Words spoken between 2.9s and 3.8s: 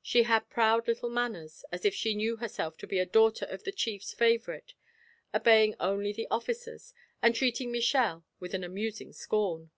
a daughter of the